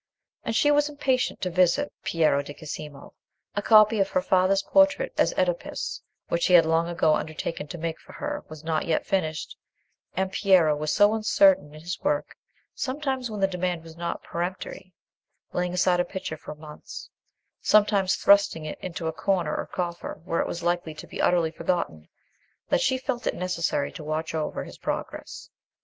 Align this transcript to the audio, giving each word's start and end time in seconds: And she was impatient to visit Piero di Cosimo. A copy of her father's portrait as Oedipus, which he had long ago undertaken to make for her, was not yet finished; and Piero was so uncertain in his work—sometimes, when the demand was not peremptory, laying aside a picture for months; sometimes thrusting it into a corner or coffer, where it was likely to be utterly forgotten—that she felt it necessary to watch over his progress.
And 0.43 0.55
she 0.55 0.71
was 0.71 0.89
impatient 0.89 1.41
to 1.41 1.51
visit 1.51 1.93
Piero 2.03 2.41
di 2.41 2.55
Cosimo. 2.55 3.13
A 3.55 3.61
copy 3.61 3.99
of 3.99 4.09
her 4.09 4.21
father's 4.23 4.63
portrait 4.63 5.13
as 5.15 5.31
Oedipus, 5.37 6.01
which 6.27 6.47
he 6.47 6.55
had 6.55 6.65
long 6.65 6.87
ago 6.89 7.13
undertaken 7.13 7.67
to 7.67 7.77
make 7.77 7.99
for 7.99 8.13
her, 8.13 8.43
was 8.49 8.63
not 8.63 8.87
yet 8.87 9.05
finished; 9.05 9.55
and 10.17 10.31
Piero 10.31 10.75
was 10.75 10.91
so 10.91 11.13
uncertain 11.13 11.75
in 11.75 11.81
his 11.81 12.01
work—sometimes, 12.01 13.29
when 13.29 13.41
the 13.41 13.47
demand 13.47 13.83
was 13.83 13.95
not 13.95 14.23
peremptory, 14.23 14.91
laying 15.53 15.71
aside 15.75 15.99
a 15.99 16.03
picture 16.03 16.35
for 16.35 16.55
months; 16.55 17.11
sometimes 17.61 18.15
thrusting 18.15 18.65
it 18.65 18.79
into 18.79 19.05
a 19.05 19.13
corner 19.13 19.55
or 19.55 19.67
coffer, 19.67 20.19
where 20.25 20.39
it 20.41 20.47
was 20.47 20.63
likely 20.63 20.95
to 20.95 21.05
be 21.05 21.21
utterly 21.21 21.51
forgotten—that 21.51 22.81
she 22.81 22.97
felt 22.97 23.27
it 23.27 23.35
necessary 23.35 23.91
to 23.91 24.03
watch 24.03 24.33
over 24.33 24.63
his 24.63 24.79
progress. 24.79 25.51